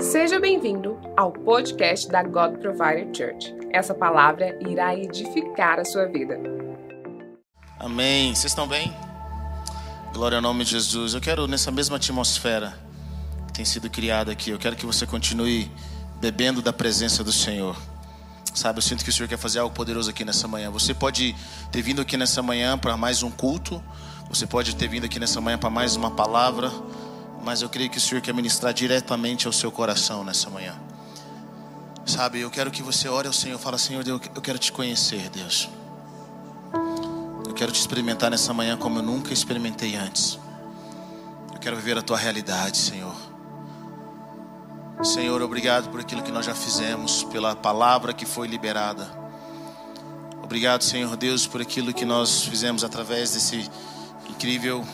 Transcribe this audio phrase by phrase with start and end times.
[0.00, 3.54] Seja bem-vindo ao podcast da God Provider Church.
[3.72, 6.38] Essa palavra irá edificar a sua vida.
[7.78, 8.34] Amém.
[8.34, 8.94] Vocês estão bem?
[10.12, 11.14] Glória ao nome de Jesus.
[11.14, 12.74] Eu quero, nessa mesma atmosfera
[13.48, 15.68] que tem sido criada aqui, eu quero que você continue
[16.20, 17.76] bebendo da presença do Senhor.
[18.54, 20.70] Sabe, eu sinto que o Senhor quer fazer algo poderoso aqui nessa manhã.
[20.70, 21.34] Você pode
[21.72, 23.82] ter vindo aqui nessa manhã para mais um culto,
[24.28, 26.70] você pode ter vindo aqui nessa manhã para mais uma palavra,
[27.42, 30.74] mas eu creio que o Senhor quer ministrar diretamente ao seu coração nessa manhã.
[32.06, 35.68] Sabe, eu quero que você ore ao Senhor, fala Senhor, eu quero te conhecer, Deus.
[37.46, 40.38] Eu quero te experimentar nessa manhã como eu nunca experimentei antes.
[41.52, 43.14] Eu quero viver a tua realidade, Senhor.
[45.04, 49.08] Senhor, obrigado por aquilo que nós já fizemos, pela palavra que foi liberada.
[50.42, 53.68] Obrigado, Senhor Deus, por aquilo que nós fizemos através desse
[54.28, 54.84] incrível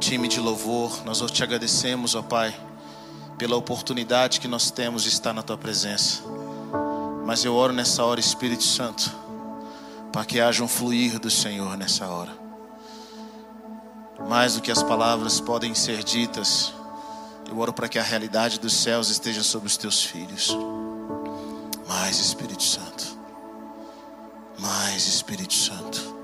[0.00, 1.04] time de louvor.
[1.04, 2.58] Nós te agradecemos, ó Pai,
[3.36, 6.22] pela oportunidade que nós temos de estar na tua presença.
[7.26, 9.14] Mas eu oro nessa hora, Espírito Santo,
[10.10, 12.32] para que haja um fluir do Senhor nessa hora.
[14.26, 16.72] Mais do que as palavras podem ser ditas,
[17.48, 20.56] eu oro para que a realidade dos céus esteja sobre os teus filhos.
[21.86, 23.18] Mais Espírito Santo.
[24.58, 26.16] Mais Espírito Santo.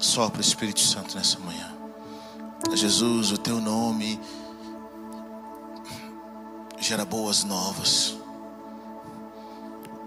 [0.00, 1.79] Sopra o Espírito Santo nessa manhã.
[2.72, 4.20] Jesus, o teu nome
[6.78, 8.16] gera boas novas.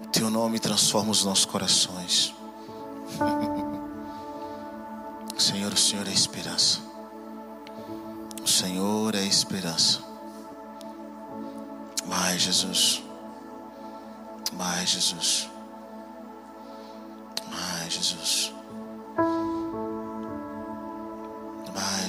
[0.04, 2.34] O teu nome transforma os nossos corações.
[5.38, 6.80] Senhor, o Senhor é a esperança.
[8.42, 10.02] O Senhor é a esperança.
[12.06, 13.02] Mais Jesus.
[14.52, 15.50] Mais Jesus.
[17.50, 18.52] Mais Jesus.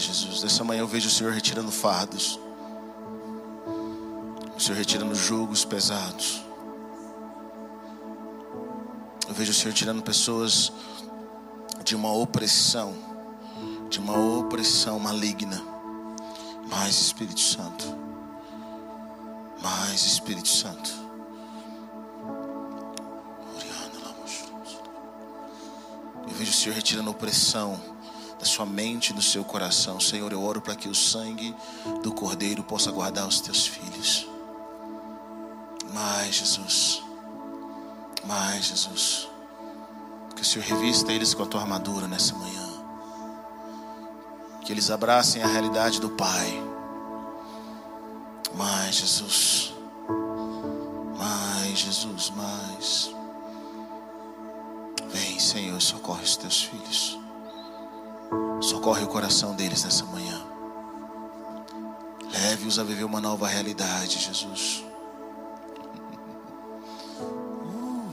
[0.05, 0.41] Jesus.
[0.41, 2.39] Dessa manhã eu vejo o Senhor retirando fardos.
[4.55, 6.43] O Senhor retirando jugos pesados.
[9.27, 10.71] Eu vejo o Senhor tirando pessoas
[11.83, 12.93] de uma opressão,
[13.89, 15.61] de uma opressão maligna.
[16.69, 17.85] Mais Espírito Santo.
[19.61, 21.05] Mais Espírito Santo.
[26.27, 27.94] Eu vejo o Senhor retirando opressão
[28.45, 29.99] sua mente do seu coração.
[29.99, 31.55] Senhor, eu oro para que o sangue
[32.01, 34.27] do Cordeiro possa guardar os teus filhos.
[35.93, 37.01] Mais Jesus.
[38.25, 39.27] Mais Jesus.
[40.35, 42.65] Que o Senhor revista eles com a tua armadura nessa manhã
[44.65, 46.51] que eles abracem a realidade do Pai.
[48.55, 49.73] Mais Jesus,
[51.15, 53.15] mais Jesus, mais.
[55.07, 57.19] Vem, Senhor, socorre os teus filhos.
[58.85, 60.45] Socorre o coração deles nessa manhã.
[62.31, 64.83] Leve-os a viver uma nova realidade, Jesus.
[67.19, 68.11] Uh,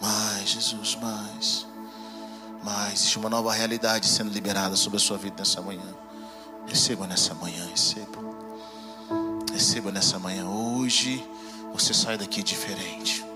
[0.00, 1.66] mais, Jesus, mais.
[2.62, 5.92] Mas existe uma nova realidade sendo liberada sobre a sua vida nessa manhã.
[6.68, 8.20] Receba nessa manhã, receba.
[9.52, 10.48] Receba nessa manhã.
[10.48, 11.28] Hoje
[11.72, 13.26] você sai daqui diferente.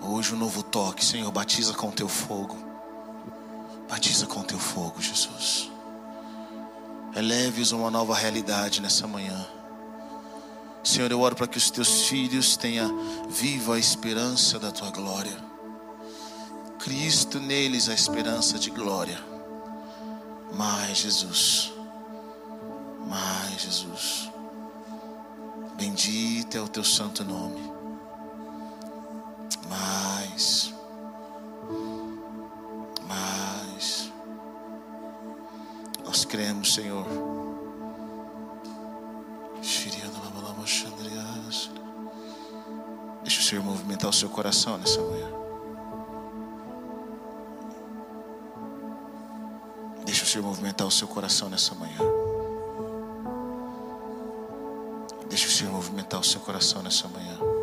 [0.00, 2.67] Hoje um novo toque, Senhor, batiza com teu fogo.
[3.88, 5.70] Batiza com teu fogo, Jesus.
[7.16, 9.46] Eleve-os a uma nova realidade nessa manhã.
[10.84, 15.36] Senhor, eu oro para que os teus filhos tenham viva a esperança da tua glória.
[16.78, 19.18] Cristo neles a esperança de glória.
[20.54, 21.72] Mais Jesus,
[23.06, 24.30] mais Jesus.
[25.76, 27.60] Bendito é o teu santo nome.
[29.68, 30.07] Mais,
[36.28, 37.06] cremos, Senhor.
[43.22, 45.38] Deixa o Senhor movimentar o seu coração nessa manhã.
[50.28, 51.98] Senhor movimentar o seu coração nessa manhã.
[55.26, 57.57] Deixa o Senhor movimentar o seu coração nessa manhã.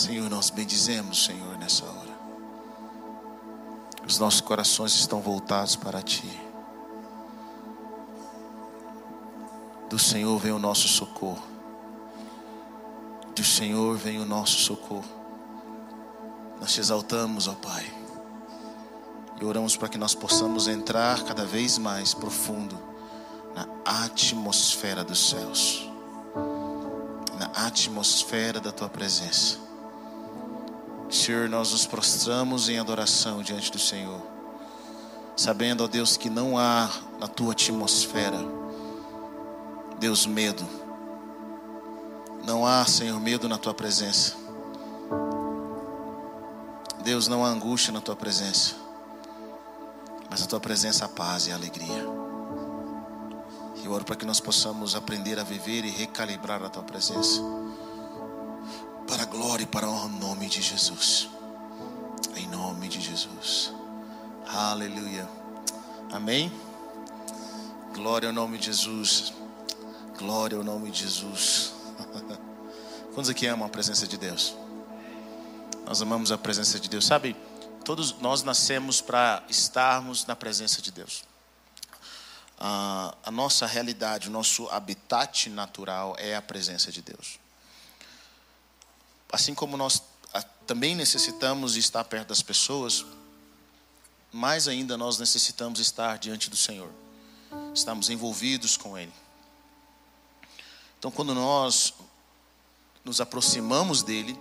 [0.00, 2.18] Senhor, nós bendizemos, Senhor, nessa hora.
[4.06, 6.40] Os nossos corações estão voltados para Ti.
[9.90, 11.44] Do Senhor vem o nosso socorro.
[13.36, 15.04] Do Senhor vem o nosso socorro.
[16.58, 17.92] Nós te exaltamos, ó Pai.
[19.38, 22.78] E oramos para que nós possamos entrar cada vez mais profundo
[23.54, 23.66] na
[24.04, 25.90] atmosfera dos céus,
[27.38, 29.69] na atmosfera da tua presença.
[31.10, 34.20] Senhor, nós nos prostramos em adoração diante do Senhor,
[35.36, 38.38] sabendo, ó Deus, que não há na tua atmosfera,
[39.98, 40.64] Deus, medo.
[42.44, 44.34] Não há, Senhor, medo na tua presença.
[47.02, 48.76] Deus, não há angústia na tua presença,
[50.30, 52.06] mas a tua presença há paz e alegria.
[53.82, 57.40] Eu oro para que nós possamos aprender a viver e recalibrar a tua presença,
[59.10, 61.28] para a glória e para a honra, nome de Jesus.
[62.36, 63.72] Em nome de Jesus.
[64.46, 65.28] Aleluia.
[66.12, 66.52] Amém.
[67.92, 69.32] Glória ao nome de Jesus.
[70.16, 71.72] Glória ao nome de Jesus.
[73.12, 74.54] Quantos aqui amam a presença de Deus?
[75.84, 77.04] Nós amamos a presença de Deus.
[77.04, 77.34] Sabe,
[77.84, 81.24] todos nós nascemos para estarmos na presença de Deus.
[82.56, 87.39] Ah, a nossa realidade, o nosso habitat natural é a presença de Deus.
[89.32, 93.04] Assim como nós ah, também necessitamos estar perto das pessoas,
[94.32, 96.90] mais ainda nós necessitamos estar diante do Senhor.
[97.74, 99.12] Estamos envolvidos com Ele.
[100.98, 101.94] Então, quando nós
[103.04, 104.38] nos aproximamos dele,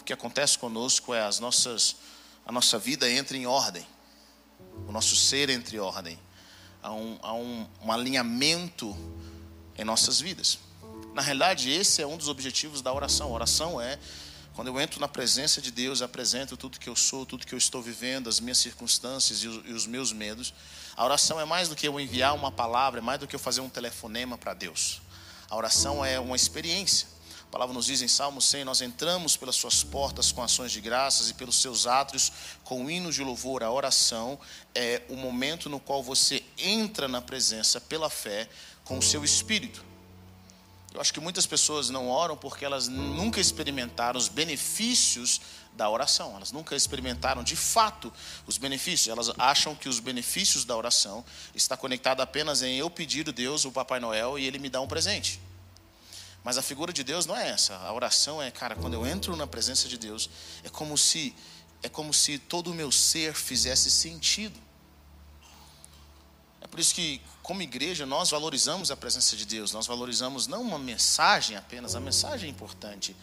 [0.00, 1.96] o que acontece conosco é as nossas,
[2.44, 3.86] a nossa vida entra em ordem,
[4.86, 6.18] o nosso ser entra em ordem,
[6.82, 8.96] há um, há um, um alinhamento
[9.76, 10.58] em nossas vidas.
[11.16, 13.28] Na realidade, esse é um dos objetivos da oração.
[13.28, 13.98] A oração é
[14.52, 17.58] quando eu entro na presença de Deus, apresento tudo que eu sou, tudo que eu
[17.58, 20.52] estou vivendo, as minhas circunstâncias e os, meus medos.
[20.94, 23.40] A oração é mais do que eu enviar uma palavra, é mais do que eu
[23.40, 25.00] fazer um telefonema para Deus.
[25.48, 27.08] A oração é uma experiência.
[27.48, 30.82] A palavra nos diz em Salmo 100: Nós entramos pelas suas portas com ações de
[30.82, 32.30] graças e pelos seus átrios
[32.62, 33.62] com hinos de louvor.
[33.62, 34.38] A oração
[34.74, 38.46] é o momento no qual você entra na presença pela fé
[38.84, 39.95] com o seu espírito.
[40.92, 45.40] Eu acho que muitas pessoas não oram porque elas nunca experimentaram os benefícios
[45.74, 46.34] da oração.
[46.36, 48.12] Elas nunca experimentaram de fato
[48.46, 49.08] os benefícios.
[49.08, 51.24] Elas acham que os benefícios da oração
[51.54, 54.80] está conectado apenas em eu pedir a Deus, o Papai Noel, e ele me dá
[54.80, 55.40] um presente.
[56.42, 57.76] Mas a figura de Deus não é essa.
[57.76, 60.30] A oração é, cara, quando eu entro na presença de Deus,
[60.64, 61.34] é como se
[61.82, 64.58] é como se todo o meu ser fizesse sentido.
[66.60, 69.70] É por isso que, como igreja, nós valorizamos a presença de Deus.
[69.70, 73.14] Nós valorizamos não uma mensagem apenas, a mensagem é importante,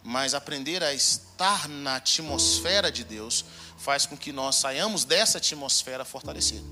[0.00, 3.44] mas aprender a estar na atmosfera de Deus
[3.76, 6.64] faz com que nós saiamos dessa atmosfera fortalecido.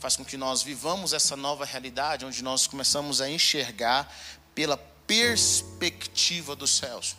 [0.00, 4.12] Faz com que nós vivamos essa nova realidade onde nós começamos a enxergar
[4.52, 7.14] pela perspectiva dos céus.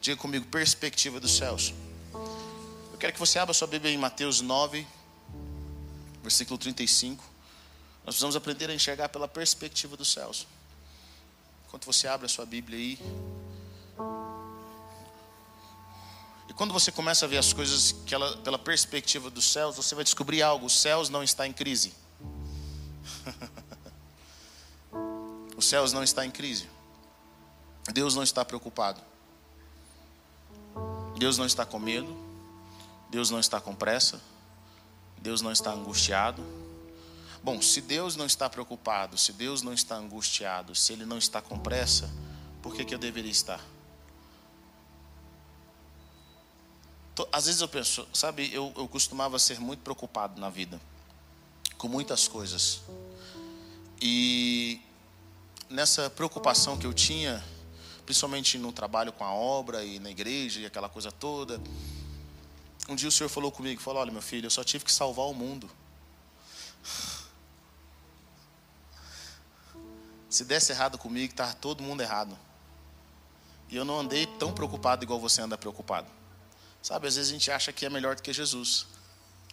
[0.00, 1.74] Diga comigo, perspectiva dos céus.
[2.90, 4.86] Eu quero que você abra sua Bíblia em Mateus 9,
[6.22, 7.33] versículo 35.
[8.04, 10.46] Nós precisamos aprender a enxergar pela perspectiva dos céus.
[11.66, 12.98] Enquanto você abre a sua Bíblia aí,
[16.56, 20.42] quando você começa a ver as coisas ela, pela perspectiva dos céus, você vai descobrir
[20.42, 21.92] algo: os céus não está em crise.
[25.56, 26.68] os céus não está em crise.
[27.92, 29.00] Deus não está preocupado.
[31.18, 32.16] Deus não está com medo.
[33.10, 34.20] Deus não está com pressa.
[35.18, 36.42] Deus não está angustiado.
[37.44, 41.42] Bom, se Deus não está preocupado, se Deus não está angustiado, se Ele não está
[41.42, 42.10] com pressa,
[42.62, 43.62] por que, que eu deveria estar?
[47.30, 50.80] Às vezes eu penso, sabe, eu, eu costumava ser muito preocupado na vida,
[51.76, 52.80] com muitas coisas.
[54.00, 54.80] E
[55.68, 57.44] nessa preocupação que eu tinha,
[58.06, 61.60] principalmente no trabalho com a obra e na igreja e aquela coisa toda,
[62.88, 65.26] um dia o Senhor falou comigo, falou, olha meu filho, eu só tive que salvar
[65.26, 65.68] o mundo.
[70.34, 72.36] Se desse errado comigo, estava todo mundo errado.
[73.68, 76.08] E eu não andei tão preocupado igual você anda preocupado.
[76.82, 78.84] Sabe, às vezes a gente acha que é melhor do que Jesus.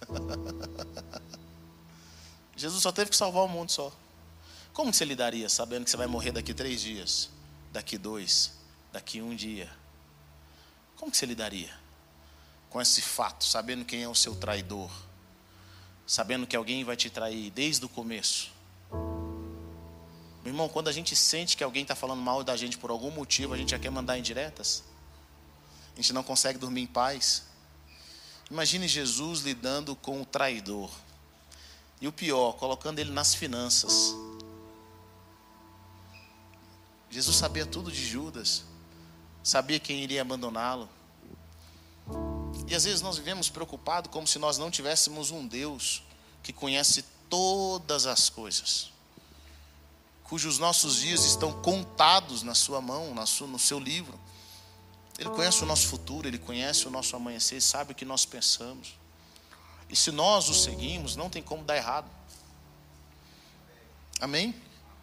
[2.57, 3.93] Jesus só teve que salvar o mundo só.
[4.73, 7.29] Como você lidaria sabendo que você vai morrer daqui três dias,
[7.71, 8.51] daqui dois,
[8.91, 9.71] daqui um dia?
[10.95, 11.71] Como você lidaria
[12.71, 14.89] com esse fato, sabendo quem é o seu traidor,
[16.07, 18.60] sabendo que alguém vai te trair desde o começo?
[20.43, 23.11] Meu irmão, quando a gente sente que alguém está falando mal da gente por algum
[23.11, 24.83] motivo, a gente já quer mandar indiretas
[25.93, 27.43] a gente não consegue dormir em paz.
[28.49, 30.89] Imagine Jesus lidando com o traidor.
[31.99, 34.15] E o pior, colocando ele nas finanças.
[37.09, 38.63] Jesus sabia tudo de Judas.
[39.43, 40.89] sabia quem iria abandoná-lo.
[42.67, 46.03] E às vezes nós vivemos preocupados como se nós não tivéssemos um Deus
[46.41, 48.90] que conhece todas as coisas,
[50.31, 54.17] cujos nossos dias estão contados na sua mão, no seu livro.
[55.19, 58.97] Ele conhece o nosso futuro, ele conhece o nosso amanhecer, sabe o que nós pensamos.
[59.89, 62.09] E se nós o seguimos, não tem como dar errado.
[64.21, 64.55] Amém?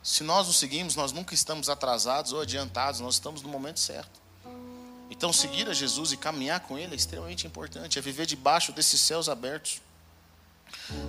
[0.02, 4.18] Se nós o seguimos, nós nunca estamos atrasados ou adiantados, nós estamos no momento certo.
[5.10, 8.98] Então, seguir a Jesus e caminhar com Ele é extremamente importante, é viver debaixo desses
[8.98, 9.82] céus abertos,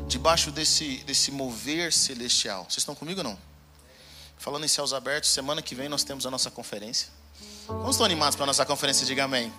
[0.10, 2.66] debaixo desse, desse mover celestial.
[2.66, 3.49] Vocês estão comigo ou não?
[4.40, 7.10] Falando em céus abertos, semana que vem nós temos a nossa conferência.
[7.68, 9.06] Vamos estão animados para a nossa conferência?
[9.06, 9.52] Diga amém.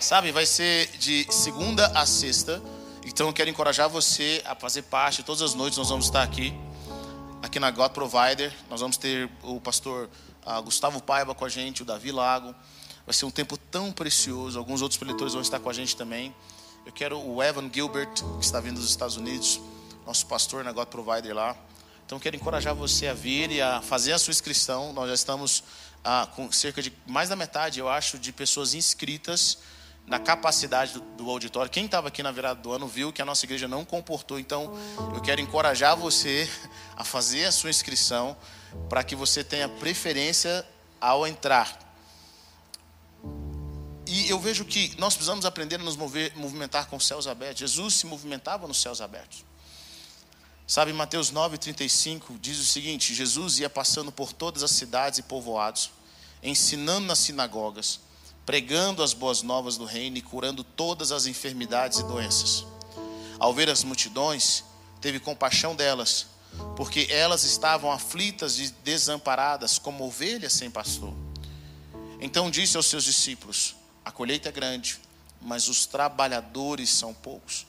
[0.00, 2.62] Sabe, vai ser de segunda a sexta.
[3.04, 5.22] Então eu quero encorajar você a fazer parte.
[5.22, 6.58] Todas as noites nós vamos estar aqui,
[7.42, 8.50] aqui na God Provider.
[8.70, 10.08] Nós vamos ter o pastor
[10.46, 12.54] uh, Gustavo Paiva com a gente, o Davi Lago.
[13.04, 14.58] Vai ser um tempo tão precioso.
[14.58, 16.34] Alguns outros preletores vão estar com a gente também.
[16.86, 19.60] Eu quero o Evan Gilbert, que está vindo dos Estados Unidos,
[20.06, 21.54] nosso pastor na God Provider lá.
[22.06, 24.92] Então, quero encorajar você a vir e a fazer a sua inscrição.
[24.92, 25.64] Nós já estamos
[26.04, 29.58] ah, com cerca de mais da metade, eu acho, de pessoas inscritas
[30.06, 31.68] na capacidade do, do auditório.
[31.68, 34.38] Quem estava aqui na virada do ano viu que a nossa igreja não comportou.
[34.38, 34.72] Então,
[35.16, 36.48] eu quero encorajar você
[36.94, 38.36] a fazer a sua inscrição
[38.88, 40.64] para que você tenha preferência
[41.00, 41.76] ao entrar.
[44.06, 47.58] E eu vejo que nós precisamos aprender a nos mover, movimentar com céus abertos.
[47.58, 49.44] Jesus se movimentava nos céus abertos.
[50.66, 55.92] Sabe, Mateus 9,35 diz o seguinte: Jesus ia passando por todas as cidades e povoados,
[56.42, 58.00] ensinando nas sinagogas,
[58.44, 62.66] pregando as boas novas do reino e curando todas as enfermidades e doenças.
[63.38, 64.64] Ao ver as multidões,
[65.00, 66.26] teve compaixão delas,
[66.74, 71.14] porque elas estavam aflitas e desamparadas, como ovelhas sem pastor.
[72.20, 74.98] Então disse aos seus discípulos: A colheita é grande,
[75.40, 77.66] mas os trabalhadores são poucos.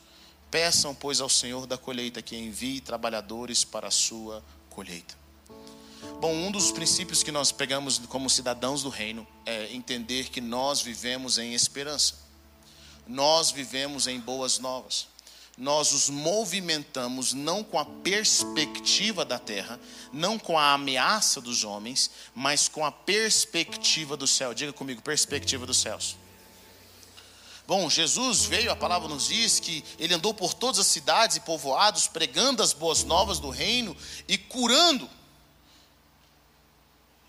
[0.50, 5.16] Peçam, pois, ao Senhor da colheita que envie trabalhadores para a sua colheita.
[6.20, 10.82] Bom, um dos princípios que nós pegamos como cidadãos do reino é entender que nós
[10.82, 12.16] vivemos em esperança.
[13.06, 15.08] Nós vivemos em boas novas.
[15.58, 19.80] Nós os movimentamos não com a perspectiva da terra,
[20.14, 24.54] não com a ameaça dos homens, mas com a perspectiva do céu.
[24.54, 26.16] Diga comigo, perspectiva dos céus.
[27.68, 31.42] Bom, Jesus veio, a palavra nos diz que ele andou por todas as cidades e
[31.42, 33.96] povoados, pregando as boas novas do reino
[34.28, 35.10] e curando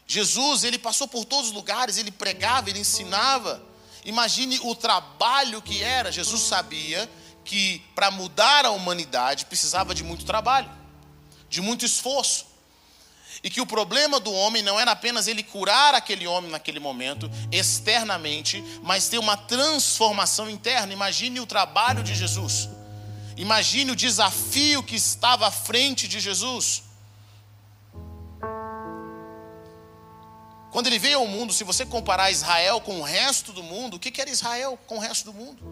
[0.08, 3.62] Jesus, ele passou por todos os lugares, ele pregava, ele ensinava.
[4.06, 6.10] Imagine o trabalho que era.
[6.10, 7.08] Jesus sabia
[7.44, 10.70] que para mudar a humanidade precisava de muito trabalho,
[11.50, 12.46] de muito esforço.
[13.42, 17.30] E que o problema do homem não era apenas ele curar aquele homem naquele momento,
[17.52, 20.92] externamente, mas ter uma transformação interna.
[20.92, 22.68] Imagine o trabalho de Jesus.
[23.36, 26.82] Imagine o desafio que estava à frente de Jesus.
[30.70, 33.98] Quando ele veio ao mundo, se você comparar Israel com o resto do mundo, o
[33.98, 35.62] que era Israel com o resto do mundo?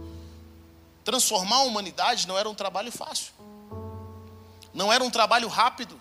[1.04, 3.32] Transformar a humanidade não era um trabalho fácil,
[4.72, 6.00] não era um trabalho rápido.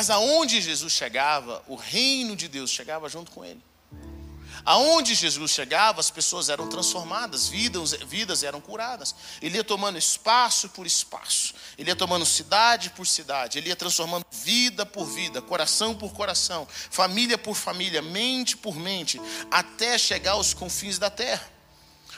[0.00, 3.62] Mas aonde Jesus chegava, o reino de Deus chegava junto com ele.
[4.64, 9.14] Aonde Jesus chegava, as pessoas eram transformadas, vidas, vidas eram curadas.
[9.42, 14.24] Ele ia tomando espaço por espaço, ele ia tomando cidade por cidade, ele ia transformando
[14.32, 20.54] vida por vida, coração por coração, família por família, mente por mente, até chegar aos
[20.54, 21.46] confins da terra.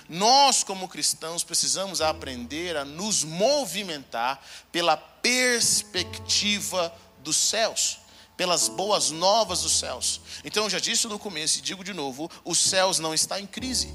[0.08, 7.98] Nós, como cristãos, precisamos aprender a nos movimentar pela perspectiva dos céus
[8.36, 10.20] pelas boas novas dos céus.
[10.44, 13.46] Então eu já disse no começo e digo de novo: os céus não estão em
[13.46, 13.94] crise.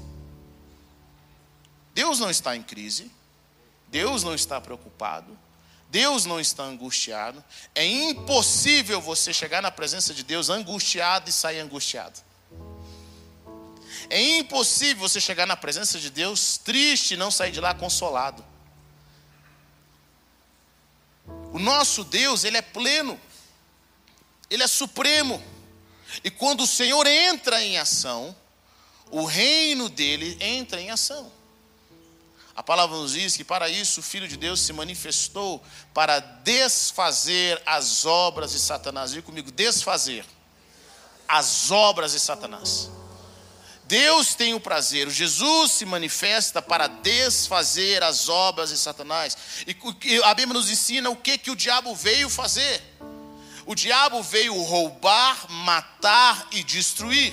[1.94, 3.10] Deus não está em crise.
[3.88, 5.36] Deus não está preocupado.
[5.90, 7.42] Deus não está angustiado.
[7.74, 12.20] É impossível você chegar na presença de Deus angustiado e sair angustiado.
[14.10, 18.44] É impossível você chegar na presença de Deus triste e não sair de lá consolado.
[21.52, 23.18] O nosso Deus, ele é pleno.
[24.50, 25.42] Ele é supremo.
[26.24, 28.34] E quando o Senhor entra em ação,
[29.10, 31.30] o reino dele entra em ação.
[32.54, 35.62] A palavra nos diz que para isso o Filho de Deus se manifestou
[35.94, 39.12] para desfazer as obras de Satanás.
[39.12, 40.26] Diga comigo, desfazer
[41.28, 42.90] as obras de Satanás.
[43.88, 49.34] Deus tem o prazer, Jesus se manifesta para desfazer as obras de Satanás.
[49.66, 52.82] E a Bíblia nos ensina o que, que o diabo veio fazer.
[53.64, 57.32] O diabo veio roubar, matar e destruir.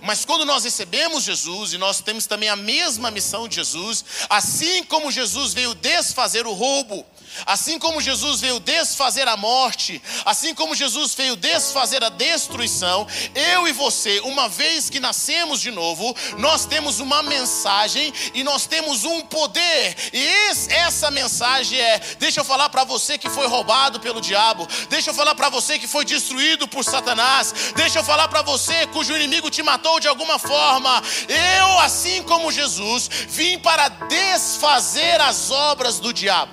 [0.00, 4.84] Mas quando nós recebemos Jesus e nós temos também a mesma missão de Jesus, assim
[4.84, 7.04] como Jesus veio desfazer o roubo,
[7.46, 13.66] assim como Jesus veio desfazer a morte, assim como Jesus veio desfazer a destruição, eu
[13.68, 19.04] e você, uma vez que nascemos de novo, nós temos uma mensagem e nós temos
[19.04, 19.96] um poder.
[20.12, 20.26] E
[20.70, 25.14] essa mensagem é: deixa eu falar para você que foi roubado pelo diabo, deixa eu
[25.14, 29.50] falar para você que foi destruído por Satanás, deixa eu falar para você cujo inimigo
[29.50, 31.02] te matou de alguma forma.
[31.28, 36.52] Eu, assim como Jesus, vim para desfazer as obras do diabo,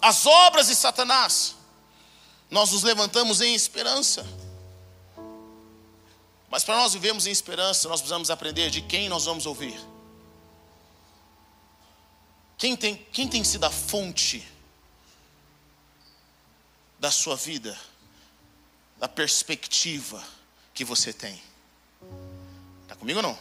[0.00, 1.56] as obras de Satanás.
[2.50, 4.26] Nós nos levantamos em esperança.
[6.50, 9.78] Mas para nós vivermos em esperança, nós precisamos aprender de quem nós vamos ouvir.
[12.56, 14.46] Quem tem, quem tem sido a fonte
[16.98, 17.78] da sua vida,
[18.96, 20.24] da perspectiva
[20.74, 21.40] que você tem?
[22.82, 23.38] Está comigo ou não?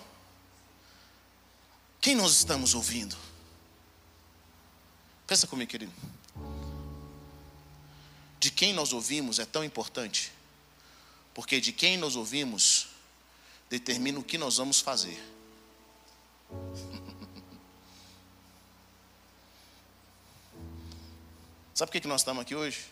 [1.99, 3.17] Quem nós estamos ouvindo?
[5.25, 5.91] Pensa comigo, querido.
[8.57, 10.33] Quem nós ouvimos é tão importante,
[11.31, 12.87] porque de quem nós ouvimos
[13.69, 15.23] determina o que nós vamos fazer.
[21.75, 22.83] Sabe por que nós estamos aqui hoje?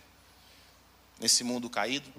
[1.19, 2.13] Nesse mundo caído?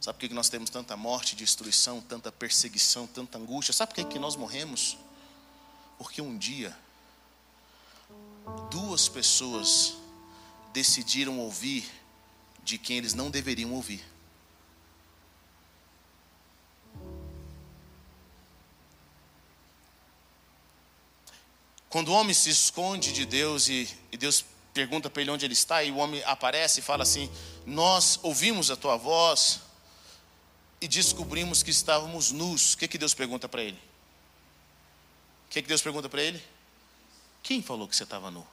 [0.00, 3.72] Sabe por que nós temos tanta morte, destruição, tanta perseguição, tanta angústia?
[3.72, 4.98] Sabe por que nós morremos?
[5.96, 6.76] Porque um dia,
[8.68, 10.02] duas pessoas
[10.74, 11.88] decidiram ouvir
[12.64, 14.04] de quem eles não deveriam ouvir.
[21.88, 25.52] Quando o homem se esconde de Deus e, e Deus pergunta para ele onde ele
[25.52, 27.30] está, e o homem aparece e fala assim:
[27.64, 29.60] Nós ouvimos a tua voz
[30.80, 32.74] e descobrimos que estávamos nus.
[32.74, 33.78] O que, que Deus pergunta para ele?
[35.46, 36.42] O que, que Deus pergunta para ele?
[37.44, 38.44] Quem falou que você estava nu?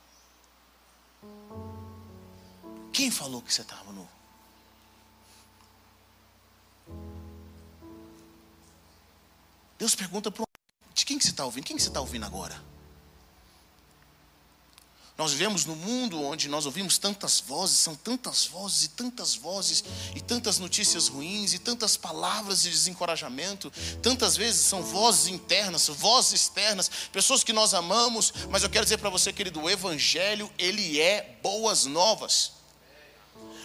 [3.01, 4.07] Quem falou que você estava nu?
[9.79, 10.45] Deus pergunta para
[10.93, 11.65] de quem que você está ouvindo?
[11.65, 12.63] Quem que você está ouvindo agora?
[15.17, 19.83] Nós vivemos num mundo onde nós ouvimos tantas vozes, são tantas vozes e tantas vozes,
[20.15, 23.73] e tantas notícias ruins, e tantas palavras de desencorajamento.
[24.03, 28.99] Tantas vezes são vozes internas, vozes externas, pessoas que nós amamos, mas eu quero dizer
[28.99, 32.60] para você, querido, o Evangelho, ele é boas novas.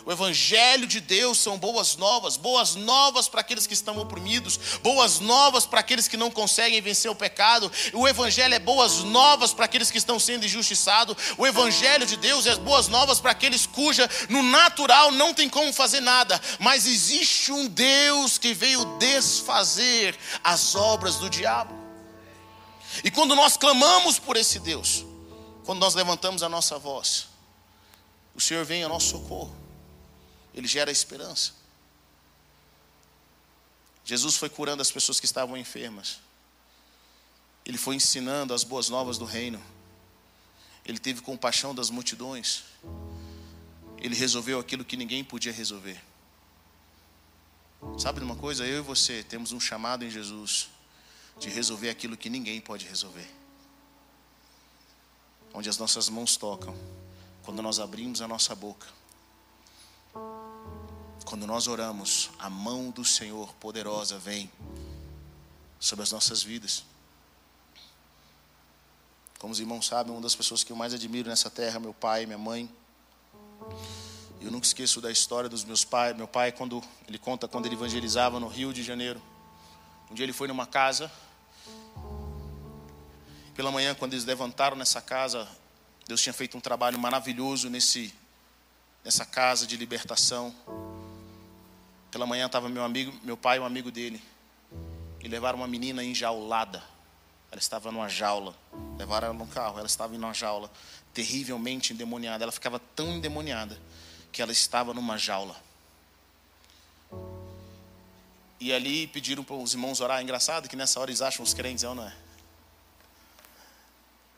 [0.06, 5.18] O Evangelho de Deus são boas novas, boas novas para aqueles que estão oprimidos, boas
[5.18, 7.72] novas para aqueles que não conseguem vencer o pecado.
[7.92, 11.16] O Evangelho é boas novas para aqueles que estão sendo injustiçados.
[11.36, 15.72] O Evangelho de Deus é boas novas para aqueles cuja no natural não tem como
[15.72, 21.74] fazer nada, mas existe um Deus que veio desfazer as obras do diabo.
[23.02, 25.04] E quando nós clamamos por esse Deus,
[25.64, 27.26] quando nós levantamos a nossa voz,
[28.36, 29.65] o Senhor vem ao nosso socorro
[30.56, 31.52] ele gera esperança.
[34.02, 36.18] Jesus foi curando as pessoas que estavam enfermas.
[37.64, 39.62] Ele foi ensinando as boas novas do reino.
[40.84, 42.64] Ele teve compaixão das multidões.
[43.98, 46.00] Ele resolveu aquilo que ninguém podia resolver.
[47.98, 48.64] Sabe de uma coisa?
[48.64, 50.70] Eu e você temos um chamado em Jesus
[51.38, 53.28] de resolver aquilo que ninguém pode resolver.
[55.52, 56.74] Onde as nossas mãos tocam,
[57.42, 58.86] quando nós abrimos a nossa boca
[61.26, 64.48] quando nós oramos, a mão do Senhor poderosa vem
[65.80, 66.84] sobre as nossas vidas.
[69.36, 72.26] Como os irmãos sabem, uma das pessoas que eu mais admiro nessa terra, meu pai,
[72.26, 72.70] minha mãe.
[74.40, 76.16] Eu nunca esqueço da história dos meus pais.
[76.16, 79.20] Meu pai, quando ele conta quando ele evangelizava no Rio de Janeiro.
[80.08, 81.10] Um dia ele foi numa casa.
[83.56, 85.48] Pela manhã, quando eles levantaram nessa casa,
[86.06, 88.14] Deus tinha feito um trabalho maravilhoso nesse
[89.02, 90.54] nessa casa de libertação.
[92.16, 94.24] Pela manhã estava meu amigo, meu pai um amigo dele.
[95.22, 96.82] E levaram uma menina enjaulada.
[97.52, 98.56] Ela estava numa jaula.
[98.96, 100.70] Levaram ela no carro, ela estava em uma jaula,
[101.12, 102.42] terrivelmente endemoniada.
[102.42, 103.78] Ela ficava tão endemoniada
[104.32, 105.54] que ela estava numa jaula.
[108.58, 110.18] E ali pediram para os irmãos orar.
[110.18, 112.16] É engraçado que nessa hora eles acham os crentes, é não é?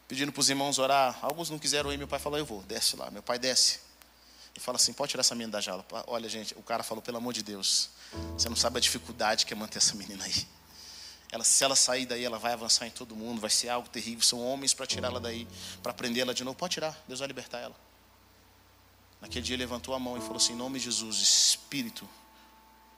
[0.09, 1.17] Pedindo para os irmãos orar.
[1.23, 3.09] Alguns não quiseram ir, meu pai falou: Eu vou, desce lá.
[3.09, 3.87] Meu pai desce
[4.59, 5.87] e fala assim: pode tirar essa menina da jaula.
[6.09, 7.91] Olha, gente, o cara falou: pelo amor de Deus,
[8.37, 10.47] você não sabe a dificuldade que é manter essa menina aí.
[11.31, 14.23] Ela, se ela sair daí, ela vai avançar em todo mundo, vai ser algo terrível.
[14.23, 15.47] São homens para tirá-la daí,
[15.83, 16.57] para prendê-la de novo.
[16.59, 17.77] Pode tirar, Deus vai libertar ela.
[19.21, 22.09] Naquele dia ele levantou a mão e falou assim: em nome de Jesus, Espírito,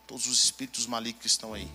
[0.06, 1.70] todos os espíritos malignos que estão aí,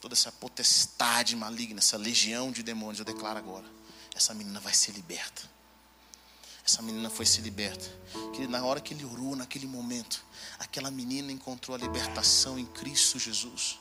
[0.00, 3.66] toda essa potestade maligna, essa legião de demônios, eu declaro agora:
[4.14, 5.57] essa menina vai ser liberta.
[6.68, 7.88] Essa menina foi se liberta.
[8.34, 10.22] Que na hora que ele orou, naquele momento,
[10.58, 13.78] aquela menina encontrou a libertação em Cristo Jesus.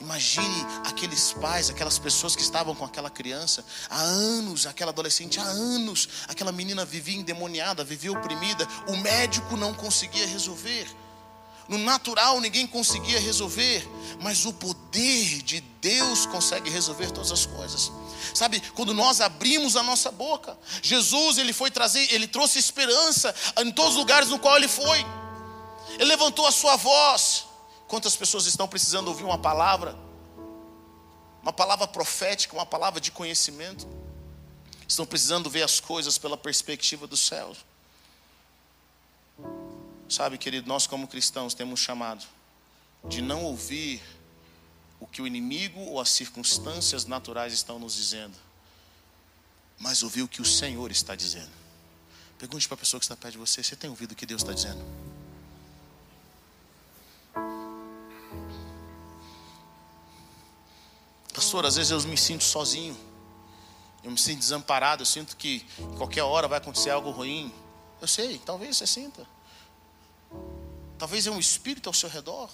[0.00, 5.42] Imagine aqueles pais, aquelas pessoas que estavam com aquela criança há anos, aquela adolescente há
[5.42, 10.88] anos, aquela menina vivia endemoniada, vivia oprimida, o médico não conseguia resolver.
[11.68, 13.84] No natural ninguém conseguia resolver,
[14.22, 17.90] mas o poder de Deus consegue resolver todas as coisas.
[18.34, 23.70] Sabe, quando nós abrimos a nossa boca, Jesus ele foi trazer, ele trouxe esperança em
[23.70, 25.04] todos os lugares no qual ele foi.
[25.94, 27.46] Ele levantou a sua voz.
[27.86, 29.96] Quantas pessoas estão precisando ouvir uma palavra?
[31.42, 33.88] Uma palavra profética, uma palavra de conhecimento.
[34.86, 37.56] Estão precisando ver as coisas pela perspectiva do céu.
[40.08, 42.24] Sabe, querido, nós como cristãos temos chamado
[43.04, 44.02] de não ouvir
[45.00, 48.36] o que o inimigo ou as circunstâncias naturais estão nos dizendo,
[49.78, 51.50] mas ouvir o que o Senhor está dizendo.
[52.38, 54.42] Pergunte para a pessoa que está perto de você: você tem ouvido o que Deus
[54.42, 54.84] está dizendo?
[61.32, 62.98] Pastor, às vezes eu me sinto sozinho,
[64.02, 65.60] eu me sinto desamparado, eu sinto que
[65.96, 67.52] qualquer hora vai acontecer algo ruim.
[68.00, 69.26] Eu sei, talvez você sinta.
[70.98, 72.50] Talvez é um espírito ao seu redor.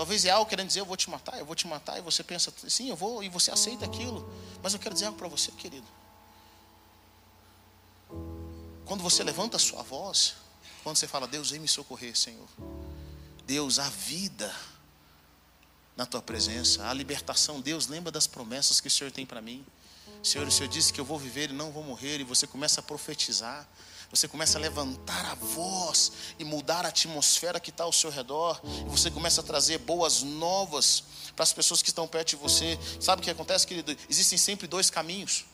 [0.00, 2.24] Talvez é algo querendo dizer, eu vou te matar, eu vou te matar, e você
[2.24, 4.26] pensa, sim, eu vou, e você aceita aquilo.
[4.62, 5.86] Mas eu quero dizer algo para você, querido.
[8.86, 10.36] Quando você levanta a sua voz,
[10.82, 12.48] quando você fala, Deus, vem me socorrer, Senhor.
[13.44, 14.50] Deus, a vida
[15.94, 17.60] na tua presença, a libertação.
[17.60, 19.62] Deus, lembra das promessas que o Senhor tem para mim.
[20.22, 22.80] Senhor, o Senhor disse que eu vou viver e não vou morrer, e você começa
[22.80, 23.68] a profetizar.
[24.10, 28.60] Você começa a levantar a voz e mudar a atmosfera que está ao seu redor.
[28.88, 31.04] Você começa a trazer boas novas
[31.36, 32.76] para as pessoas que estão perto de você.
[33.00, 33.96] Sabe o que acontece, querido?
[34.08, 35.44] Existem sempre dois caminhos.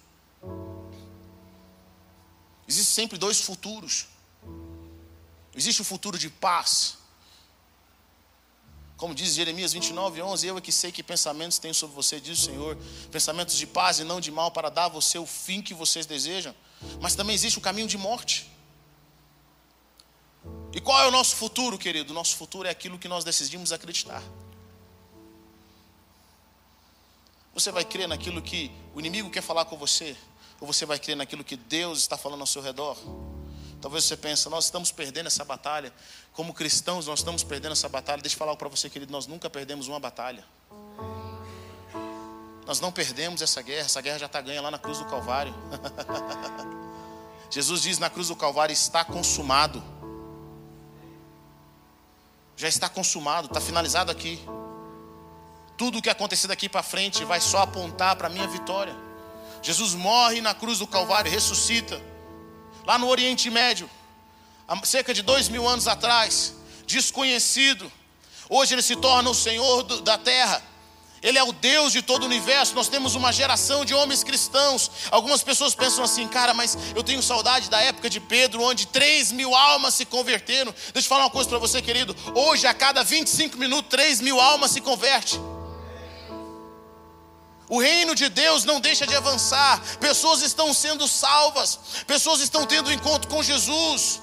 [2.66, 4.06] Existem sempre dois futuros.
[5.54, 6.96] Existe o futuro de paz.
[8.96, 12.38] Como diz Jeremias 29, 11: Eu é que sei que pensamentos tenho sobre você, diz
[12.38, 12.78] o Senhor.
[13.10, 16.06] Pensamentos de paz e não de mal, para dar a você o fim que vocês
[16.06, 16.54] desejam.
[17.00, 18.50] Mas também existe o caminho de morte.
[20.72, 22.14] E qual é o nosso futuro, querido?
[22.14, 24.22] Nosso futuro é aquilo que nós decidimos acreditar.
[27.52, 30.16] Você vai crer naquilo que o inimigo quer falar com você?
[30.60, 32.96] Ou você vai crer naquilo que Deus está falando ao seu redor?
[33.80, 35.92] Talvez você pense, nós estamos perdendo essa batalha.
[36.32, 38.20] Como cristãos, nós estamos perdendo essa batalha.
[38.20, 40.44] Deixa eu falar para você, querido, nós nunca perdemos uma batalha.
[42.66, 45.54] Nós não perdemos essa guerra, essa guerra já está ganha lá na cruz do Calvário.
[47.48, 49.82] Jesus diz na cruz do Calvário: está consumado.
[52.56, 54.40] Já está consumado, está finalizado aqui.
[55.76, 58.96] Tudo o que acontecer daqui para frente vai só apontar para a minha vitória.
[59.62, 62.00] Jesus morre na cruz do Calvário, ressuscita.
[62.86, 63.90] Lá no Oriente Médio,
[64.68, 66.54] há cerca de dois mil anos atrás,
[66.86, 67.90] desconhecido.
[68.48, 70.62] Hoje ele se torna o Senhor da terra.
[71.20, 72.76] Ele é o Deus de todo o universo.
[72.76, 74.88] Nós temos uma geração de homens cristãos.
[75.10, 79.32] Algumas pessoas pensam assim, cara, mas eu tenho saudade da época de Pedro, onde 3
[79.32, 80.72] mil almas se converteram.
[80.92, 82.14] Deixa eu falar uma coisa para você, querido.
[82.36, 85.40] Hoje, a cada 25 minutos, 3 mil almas se convertem.
[87.68, 89.80] O reino de Deus não deixa de avançar.
[89.98, 91.78] Pessoas estão sendo salvas.
[92.06, 94.20] Pessoas estão tendo encontro com Jesus.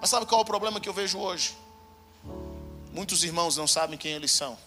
[0.00, 1.56] Mas sabe qual é o problema que eu vejo hoje?
[2.92, 4.58] Muitos irmãos não sabem quem eles são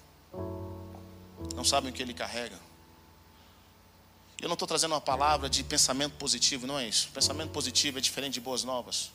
[1.54, 2.60] não sabem o que ele carrega.
[4.42, 7.10] Eu não estou trazendo uma palavra de pensamento positivo, não é isso.
[7.14, 9.12] Pensamento positivo é diferente de boas novas.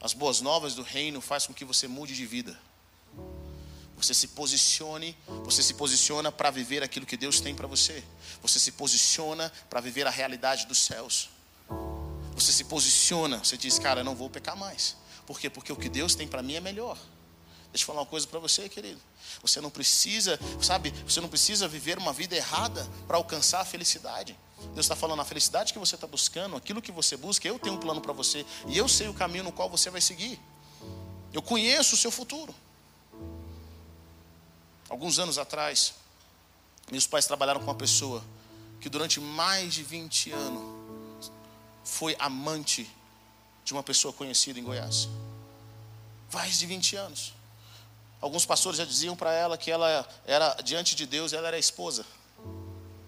[0.00, 2.58] As boas novas do reino faz com que você mude de vida.
[3.96, 8.04] Você se posicione, você se posiciona para viver aquilo que Deus tem para você.
[8.42, 11.30] Você se posiciona para viver a realidade dos céus.
[12.34, 14.96] Você se posiciona, você diz, cara, eu não vou pecar mais.
[15.26, 15.48] Por quê?
[15.48, 16.98] Porque o que Deus tem para mim é melhor.
[17.72, 19.00] Deixa eu falar uma coisa para você, querido.
[19.42, 24.36] Você não precisa, sabe, você não precisa viver uma vida errada para alcançar a felicidade.
[24.74, 27.74] Deus está falando a felicidade que você está buscando, aquilo que você busca, eu tenho
[27.74, 30.40] um plano para você e eu sei o caminho no qual você vai seguir.
[31.32, 32.54] Eu conheço o seu futuro.
[34.88, 35.94] Alguns anos atrás,
[36.90, 38.22] meus pais trabalharam com uma pessoa
[38.80, 41.32] que durante mais de 20 anos
[41.84, 42.90] foi amante
[43.64, 45.08] de uma pessoa conhecida em Goiás.
[46.32, 47.34] Mais de 20 anos.
[48.20, 52.06] Alguns pastores já diziam para ela que ela era, diante de Deus, ela era esposa.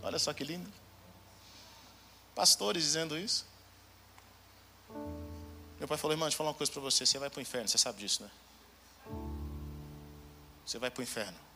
[0.02, 0.70] Olha só que lindo.
[2.34, 3.46] Pastores dizendo isso.
[5.78, 7.06] Meu pai falou, irmão, deixa eu falar uma coisa para você.
[7.06, 8.30] Você vai para o inferno, você sabe disso, né?
[10.64, 11.47] Você vai para o inferno.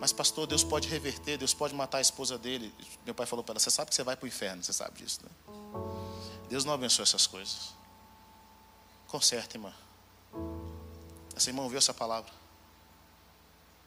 [0.00, 2.72] Mas, pastor, Deus pode reverter, Deus pode matar a esposa dele.
[3.04, 5.02] Meu pai falou para ela: Você sabe que você vai para o inferno, você sabe
[5.02, 5.30] disso, né?
[6.48, 7.74] Deus não abençoa essas coisas.
[9.06, 9.72] Conserta, irmã.
[11.34, 12.32] Essa irmã ouviu essa palavra.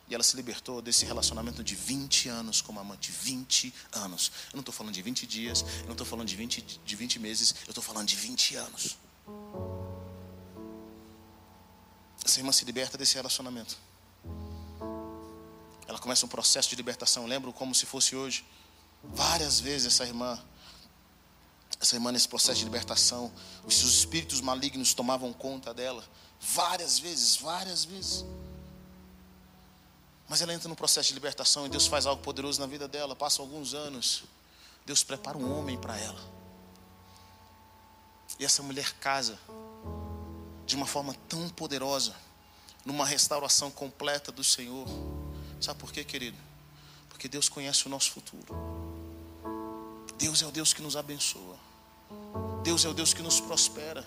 [0.08, 3.12] E ela se libertou desse relacionamento de 20 anos como amante.
[3.12, 4.32] 20 anos.
[4.52, 7.20] Eu não estou falando de 20 dias, eu não estou falando de 20, de 20
[7.20, 8.98] meses, eu estou falando de 20 anos.
[12.26, 13.78] Essa irmã se liberta desse relacionamento.
[16.02, 17.24] Começa um processo de libertação.
[17.24, 18.44] Eu lembro como se fosse hoje.
[19.04, 20.38] Várias vezes essa irmã,
[21.80, 23.32] essa irmã nesse processo de libertação,
[23.64, 26.04] os espíritos malignos tomavam conta dela.
[26.40, 28.26] Várias vezes, várias vezes.
[30.28, 33.16] Mas ela entra no processo de libertação e Deus faz algo poderoso na vida dela.
[33.16, 34.24] Passam alguns anos.
[34.84, 36.20] Deus prepara um homem para ela.
[38.40, 39.38] E essa mulher casa
[40.66, 42.16] de uma forma tão poderosa,
[42.84, 44.88] numa restauração completa do Senhor.
[45.62, 46.38] Sabe por quê, querido?
[47.08, 48.46] Porque Deus conhece o nosso futuro.
[50.18, 51.58] Deus é o Deus que nos abençoa.
[52.64, 54.06] Deus é o Deus que nos prospera.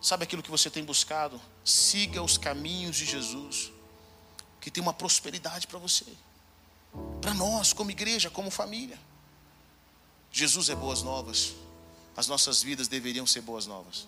[0.00, 1.40] Sabe aquilo que você tem buscado?
[1.64, 3.72] Siga os caminhos de Jesus,
[4.60, 6.06] que tem uma prosperidade para você,
[7.20, 8.98] para nós, como igreja, como família.
[10.30, 11.54] Jesus é boas novas.
[12.16, 14.06] As nossas vidas deveriam ser boas novas.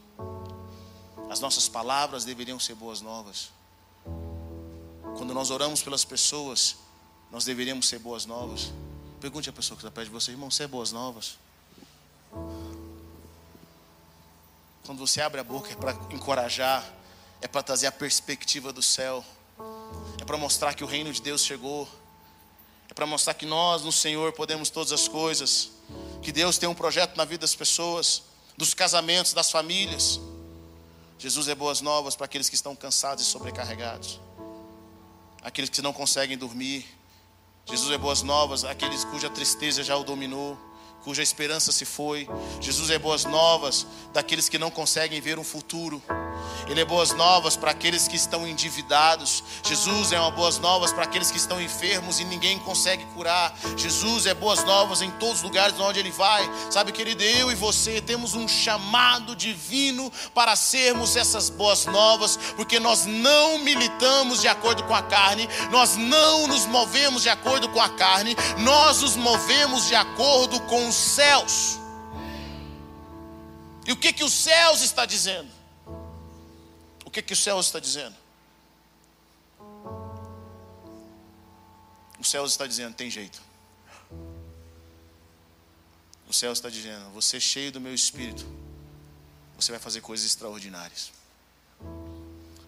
[1.29, 3.51] As nossas palavras deveriam ser boas novas.
[5.17, 6.77] Quando nós oramos pelas pessoas,
[7.31, 8.73] nós deveríamos ser boas novas.
[9.21, 11.39] Pergunte à pessoa que está perto de você, irmão, você é boas novas?
[14.85, 16.85] Quando você abre a boca é para encorajar,
[17.43, 19.25] é para trazer a perspectiva do céu,
[20.21, 21.89] é para mostrar que o reino de Deus chegou,
[22.89, 25.71] é para mostrar que nós no Senhor podemos todas as coisas,
[26.23, 28.23] que Deus tem um projeto na vida das pessoas,
[28.57, 30.19] dos casamentos, das famílias.
[31.19, 34.19] Jesus é boas novas para aqueles que estão cansados e sobrecarregados,
[35.49, 36.87] aqueles que não conseguem dormir.
[37.67, 40.57] Jesus é boas novas àqueles cuja tristeza já o dominou
[41.03, 42.29] cuja esperança se foi.
[42.61, 46.03] Jesus é boas novas daqueles que não conseguem ver um futuro.
[46.69, 49.43] Ele é boas novas para aqueles que estão endividados.
[49.65, 53.57] Jesus é uma boas novas para aqueles que estão enfermos e ninguém consegue curar.
[53.77, 56.49] Jesus é boas novas em todos os lugares onde ele vai.
[56.71, 62.79] Sabe, querido, eu e você temos um chamado divino para sermos essas boas novas, porque
[62.79, 67.81] nós não militamos de acordo com a carne, nós não nos movemos de acordo com
[67.81, 71.79] a carne, nós nos movemos de acordo com os céus.
[73.87, 75.58] E o que que os céus está dizendo?
[77.09, 78.15] O que que os céus está dizendo?
[82.19, 83.41] O céus está dizendo, tem jeito.
[86.29, 88.45] O céu está dizendo, você cheio do meu espírito,
[89.57, 91.11] você vai fazer coisas extraordinárias.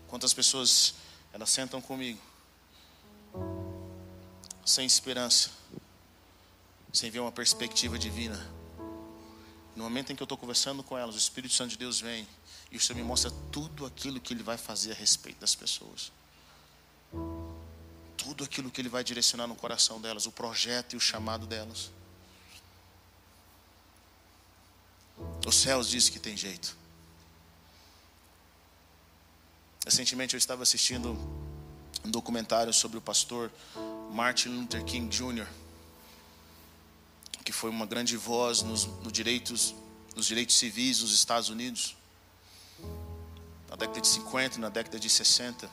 [0.08, 0.94] Quantas pessoas
[1.34, 2.18] elas sentam comigo
[4.64, 5.50] sem esperança,
[6.94, 8.59] sem ver uma perspectiva divina.
[9.80, 12.28] No momento em que eu estou conversando com elas, o Espírito Santo de Deus vem
[12.70, 16.12] e o Senhor me mostra tudo aquilo que Ele vai fazer a respeito das pessoas.
[18.14, 21.90] Tudo aquilo que Ele vai direcionar no coração delas, o projeto e o chamado delas.
[25.46, 26.76] Os céus dizem que tem jeito.
[29.82, 31.12] Recentemente eu estava assistindo
[32.04, 33.50] um documentário sobre o pastor
[34.12, 35.59] Martin Luther King Jr
[37.50, 39.74] que foi uma grande voz nos, no direitos,
[40.14, 41.96] nos direitos civis dos Estados Unidos,
[43.68, 45.68] na década de 50 e na década de 60.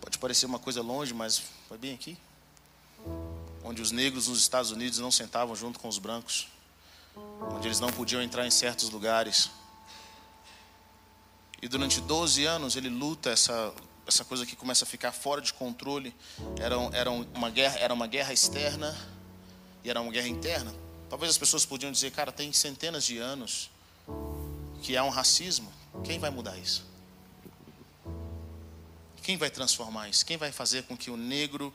[0.00, 2.16] Pode parecer uma coisa longe, mas foi bem aqui.
[3.64, 6.46] Onde os negros nos Estados Unidos não sentavam junto com os brancos,
[7.50, 9.50] onde eles não podiam entrar em certos lugares.
[11.60, 13.74] E durante 12 anos ele luta essa
[14.06, 16.14] essa coisa que começa a ficar fora de controle.
[16.58, 18.96] Era, era, uma, guerra, era uma guerra externa
[19.82, 20.74] e era uma guerra interna.
[21.08, 23.70] Talvez as pessoas podiam dizer, cara, tem centenas de anos
[24.82, 25.72] que há um racismo.
[26.02, 26.84] Quem vai mudar isso?
[29.22, 30.24] Quem vai transformar isso?
[30.26, 31.74] Quem vai fazer com que o negro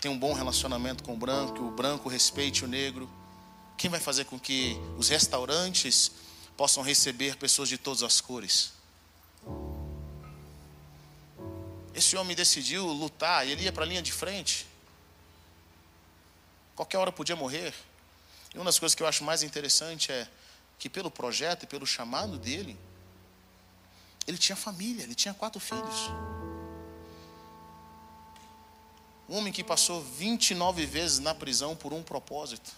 [0.00, 3.10] tenha um bom relacionamento com o branco, que o branco respeite o negro?
[3.76, 6.12] Quem vai fazer com que os restaurantes
[6.56, 8.73] possam receber pessoas de todas as cores?
[11.94, 14.66] Esse homem decidiu lutar, ele ia para a linha de frente.
[16.74, 17.72] Qualquer hora podia morrer.
[18.52, 20.28] E uma das coisas que eu acho mais interessante é
[20.78, 22.76] que, pelo projeto e pelo chamado dele,
[24.26, 26.10] ele tinha família, ele tinha quatro filhos.
[29.28, 32.72] Um homem que passou 29 vezes na prisão por um propósito.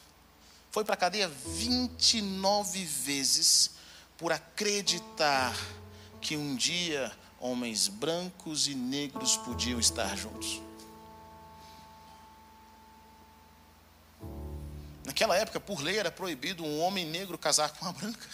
[0.70, 3.72] Foi para a cadeia 29 vezes
[4.18, 5.56] por acreditar
[6.20, 10.60] que um dia homens brancos e negros podiam estar juntos.
[15.04, 18.28] Naquela época, por lei, era proibido um homem negro casar com uma branca.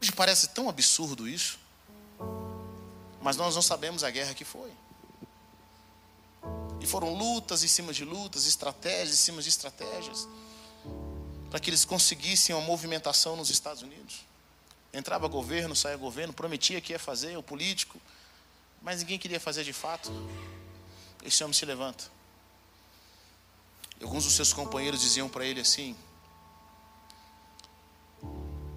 [0.00, 1.58] Hoje parece tão absurdo isso,
[3.20, 4.72] mas nós não sabemos a guerra que foi.
[6.80, 10.26] E foram lutas em cima de lutas, estratégias em cima de estratégias,
[11.50, 14.29] para que eles conseguissem uma movimentação nos Estados Unidos.
[14.92, 18.00] Entrava governo, saía governo, prometia que ia fazer, o político,
[18.82, 20.10] mas ninguém queria fazer de fato.
[21.24, 22.04] Esse homem se levanta.
[24.02, 25.94] Alguns dos seus companheiros diziam para ele assim: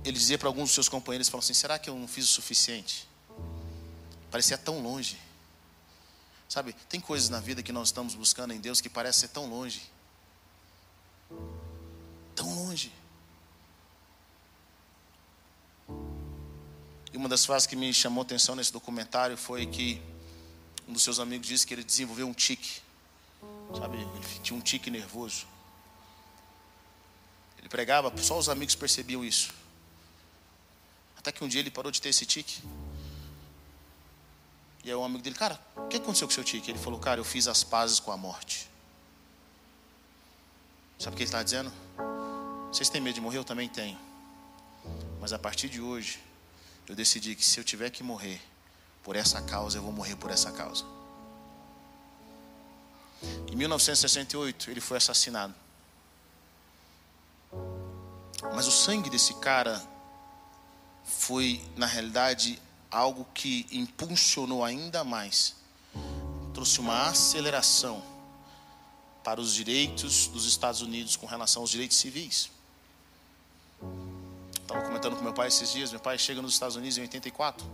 [0.04, 2.28] ele dizia para alguns dos seus companheiros, falou assim, será que eu não fiz o
[2.28, 3.08] suficiente?
[4.30, 5.18] Parecia tão longe.
[6.50, 9.50] Sabe, tem coisas na vida que nós estamos buscando em Deus que parece ser tão
[9.50, 9.82] longe.
[12.36, 12.92] Tão longe.
[17.14, 20.02] E uma das frases que me chamou a atenção nesse documentário foi que
[20.88, 22.82] um dos seus amigos disse que ele desenvolveu um tique.
[23.78, 25.46] Sabe, ele tinha um tique nervoso.
[27.60, 29.54] Ele pregava, só os amigos percebiam isso.
[31.16, 32.64] Até que um dia ele parou de ter esse tique.
[34.84, 36.70] E aí o amigo dele, cara, o que aconteceu com o seu tique?
[36.70, 38.68] Ele falou, cara, eu fiz as pazes com a morte.
[41.00, 41.72] Sabe o que ele está dizendo?
[42.68, 43.38] Vocês têm medo de morrer?
[43.38, 43.98] Eu também tenho.
[45.22, 46.20] Mas a partir de hoje,
[46.88, 48.42] eu decidi que se eu tiver que morrer
[49.04, 50.86] por essa causa, eu vou morrer por essa causa.
[53.52, 55.54] Em 1968, ele foi assassinado.
[58.54, 59.82] Mas o sangue desse cara
[61.04, 65.56] foi, na realidade, algo que impulsionou ainda mais,
[66.54, 68.04] trouxe uma aceleração
[69.24, 72.52] para os direitos dos Estados Unidos com relação aos direitos civis.
[74.64, 75.92] Estava comentando com meu pai esses dias.
[75.92, 77.66] Meu pai chega nos Estados Unidos em 84.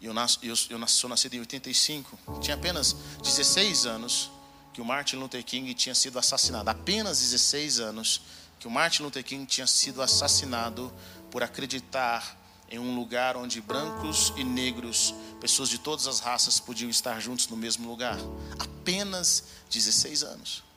[0.00, 2.40] E eu, nasço, eu, eu sou nascido em 85.
[2.40, 4.30] Tinha apenas 16 anos
[4.72, 6.70] que o Martin Luther King tinha sido assassinado.
[6.70, 8.22] Apenas 16 anos
[8.58, 10.92] que o Martin Luther King tinha sido assassinado
[11.30, 12.36] por acreditar
[12.70, 17.48] em um lugar onde brancos e negros, pessoas de todas as raças, podiam estar juntos
[17.48, 18.18] no mesmo lugar.
[18.58, 20.67] Apenas 16 anos.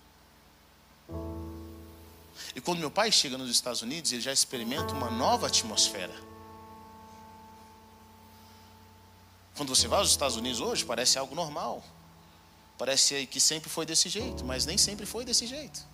[2.56, 6.14] E quando meu pai chega nos Estados Unidos, ele já experimenta uma nova atmosfera.
[9.56, 11.84] Quando você vai aos Estados Unidos hoje, parece algo normal.
[12.78, 15.86] Parece que sempre foi desse jeito, mas nem sempre foi desse jeito.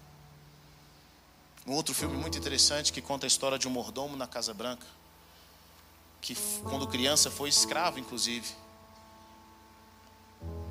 [1.66, 4.88] Um outro filme muito interessante que conta a história de um mordomo na Casa Branca,
[6.22, 8.48] que quando criança foi escravo, inclusive.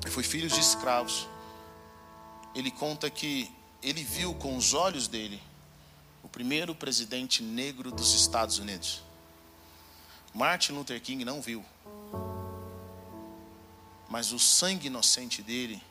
[0.09, 1.27] Foi filho de escravos.
[2.55, 3.51] Ele conta que
[3.83, 5.39] ele viu com os olhos dele
[6.37, 9.01] primeiro presidente negro dos Estados Unidos.
[10.33, 11.65] Martin Luther King não viu.
[14.07, 15.81] Mas o sangue inocente dele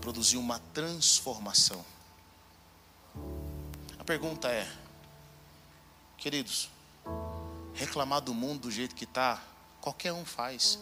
[0.00, 1.84] produziu uma transformação
[4.06, 4.64] pergunta é,
[6.16, 6.70] queridos,
[7.74, 9.42] reclamar do mundo do jeito que está,
[9.80, 10.78] qualquer um faz.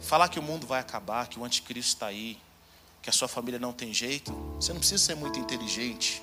[0.00, 2.38] Falar que o mundo vai acabar, que o anticristo está aí,
[3.02, 6.22] que a sua família não tem jeito, você não precisa ser muito inteligente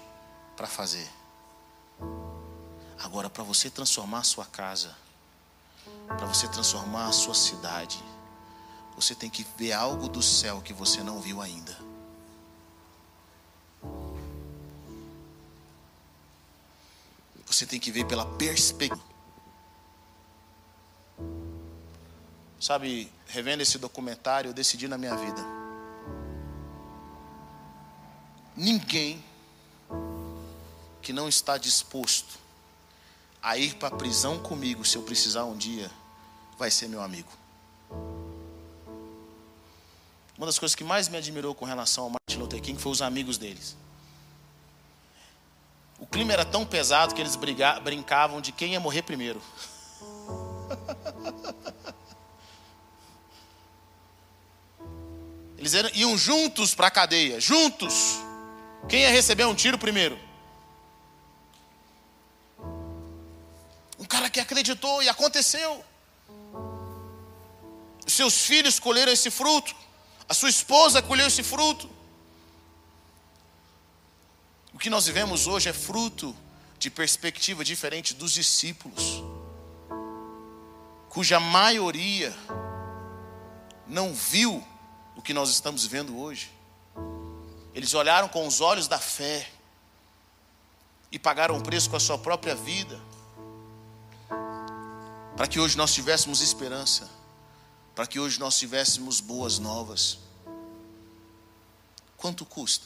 [0.56, 1.08] para fazer.
[2.98, 4.96] Agora, para você transformar a sua casa,
[6.08, 8.02] para você transformar a sua cidade,
[8.96, 11.78] você tem que ver algo do céu que você não viu ainda.
[17.46, 19.10] Você tem que ver pela perspectiva.
[22.60, 25.59] Sabe, revendo esse documentário, eu decidi na minha vida.
[28.60, 29.24] Ninguém
[31.02, 32.38] que não está disposto
[33.42, 35.90] a ir para a prisão comigo, se eu precisar um dia,
[36.58, 37.30] vai ser meu amigo.
[40.38, 43.02] Uma das coisas que mais me admirou com relação ao Martin Luther King foi os
[43.02, 43.78] amigos deles.
[45.98, 47.38] O clima era tão pesado que eles
[47.82, 49.42] brincavam de quem ia morrer primeiro.
[55.58, 58.29] Eles eram, iam juntos para a cadeia, juntos.
[58.88, 60.18] Quem ia receber um tiro primeiro?
[64.00, 65.84] Um cara que acreditou e aconteceu.
[68.08, 69.76] Seus filhos colheram esse fruto.
[70.28, 71.90] A sua esposa colheu esse fruto.
[74.74, 76.36] O que nós vivemos hoje é fruto
[76.80, 79.22] de perspectiva diferente dos discípulos,
[81.10, 82.34] cuja maioria
[83.86, 84.66] não viu
[85.18, 86.50] o que nós estamos vendo hoje.
[87.80, 89.50] Eles olharam com os olhos da fé
[91.10, 93.00] e pagaram o preço com a sua própria vida,
[95.38, 97.10] para que hoje nós tivéssemos esperança,
[97.96, 100.20] para que hoje nós tivéssemos boas novas.
[102.18, 102.86] Quanto custa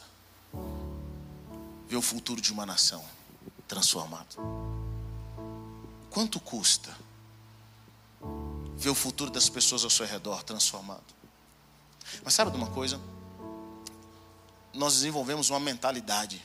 [1.87, 3.03] ver o futuro de uma nação
[3.67, 4.37] transformado?
[6.11, 6.95] Quanto custa
[8.75, 11.15] ver o futuro das pessoas ao seu redor transformado?
[12.23, 13.01] Mas sabe de uma coisa?
[14.73, 16.41] Nós desenvolvemos uma mentalidade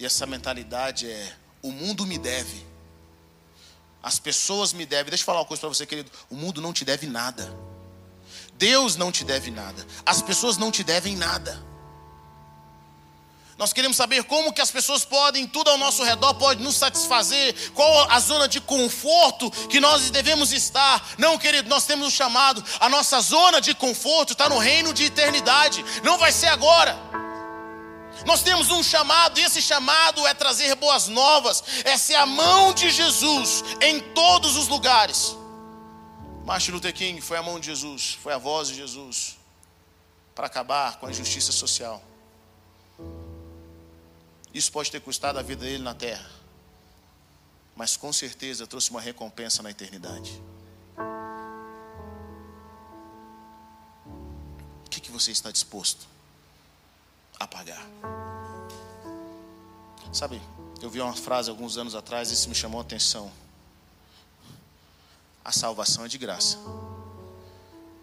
[0.00, 2.66] e essa mentalidade é: o mundo me deve.
[4.02, 5.10] As pessoas me devem.
[5.10, 6.10] Deixa eu falar uma coisa para você, querido.
[6.30, 7.54] O mundo não te deve nada.
[8.54, 9.86] Deus não te deve nada.
[10.06, 11.62] As pessoas não te devem nada.
[13.60, 17.54] Nós queremos saber como que as pessoas podem, tudo ao nosso redor pode nos satisfazer,
[17.72, 21.06] qual a zona de conforto que nós devemos estar.
[21.18, 22.64] Não, querido, nós temos um chamado.
[22.80, 25.84] A nossa zona de conforto está no reino de eternidade.
[26.02, 26.98] Não vai ser agora.
[28.24, 32.72] Nós temos um chamado, e esse chamado é trazer boas novas, é ser a mão
[32.72, 35.36] de Jesus em todos os lugares.
[36.46, 39.36] Martin Luther King foi a mão de Jesus, foi a voz de Jesus
[40.34, 42.02] para acabar com a injustiça social.
[44.52, 46.28] Isso pode ter custado a vida dele na terra,
[47.76, 50.42] mas com certeza trouxe uma recompensa na eternidade.
[54.86, 56.06] O que, que você está disposto
[57.40, 57.82] apagar.
[60.12, 60.40] Sabe,
[60.82, 63.32] eu vi uma frase alguns anos atrás e isso me chamou a atenção.
[65.42, 66.58] A salvação é de graça,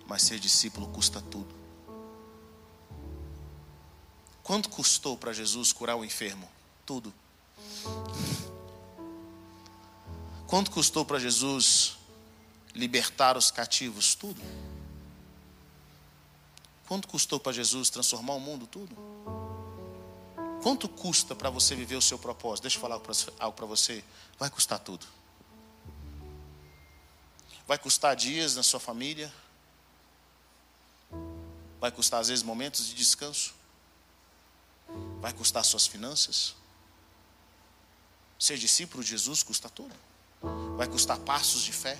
[0.08, 1.57] mas ser discípulo custa tudo.
[4.48, 6.50] Quanto custou para Jesus curar o enfermo?
[6.86, 7.14] Tudo.
[10.48, 11.98] Quanto custou para Jesus
[12.74, 14.16] libertar os cativos?
[14.16, 14.41] Tudo.
[16.88, 18.66] Quanto custou para Jesus transformar o mundo?
[18.66, 18.95] Tudo.
[20.64, 22.64] Quanto custa para você viver o seu propósito?
[22.64, 23.02] Deixa eu falar
[23.39, 24.02] algo para você.
[24.39, 25.06] Vai custar tudo.
[27.68, 29.30] Vai custar dias na sua família.
[31.82, 33.57] Vai custar, às vezes, momentos de descanso.
[35.20, 36.56] Vai custar suas finanças.
[38.40, 39.96] Ser discípulo de Jesus custa tudo.
[40.78, 41.98] Vai custar passos de fé.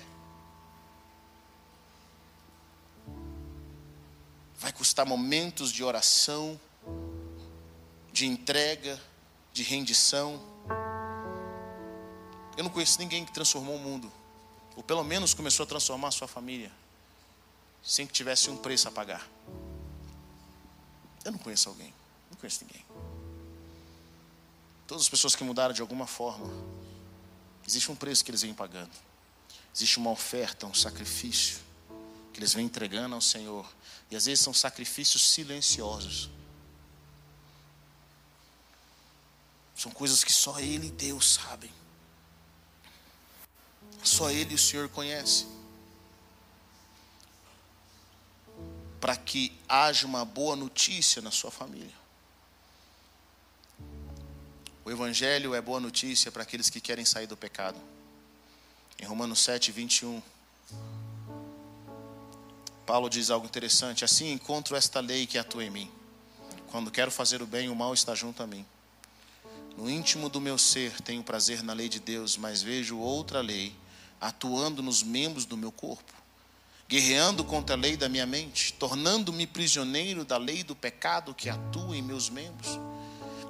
[4.58, 6.60] vai custar momentos de oração,
[8.12, 9.00] de entrega,
[9.52, 10.40] de rendição.
[12.56, 14.12] Eu não conheço ninguém que transformou o mundo,
[14.76, 16.72] ou pelo menos começou a transformar a sua família,
[17.82, 19.26] sem que tivesse um preço a pagar.
[21.24, 21.94] Eu não conheço alguém,
[22.38, 22.84] conheço ninguém.
[24.86, 26.48] Todas as pessoas que mudaram de alguma forma,
[27.66, 28.90] existe um preço que eles vêm pagando,
[29.74, 31.58] existe uma oferta, um sacrifício
[32.32, 33.68] que eles vêm entregando ao Senhor
[34.10, 36.30] e às vezes são sacrifícios silenciosos.
[39.74, 41.70] São coisas que só Ele e Deus sabem.
[44.02, 45.46] Só Ele e o Senhor conhecem.
[49.00, 51.97] Para que haja uma boa notícia na sua família.
[54.88, 57.78] O Evangelho é boa notícia para aqueles que querem sair do pecado.
[58.98, 60.22] Em Romanos 7, 21.
[62.86, 65.90] Paulo diz algo interessante: assim encontro esta lei que atua em mim.
[66.70, 68.64] Quando quero fazer o bem, o mal está junto a mim.
[69.76, 73.76] No íntimo do meu ser tenho prazer na lei de Deus, mas vejo outra lei
[74.18, 76.14] atuando nos membros do meu corpo,
[76.88, 81.94] guerreando contra a lei da minha mente, tornando-me prisioneiro da lei do pecado que atua
[81.94, 82.78] em meus membros.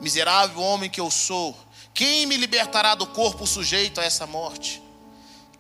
[0.01, 1.59] Miserável homem que eu sou,
[1.93, 4.83] quem me libertará do corpo sujeito a essa morte?